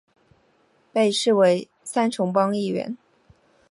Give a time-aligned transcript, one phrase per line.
[0.91, 2.97] 被视为三重帮一员。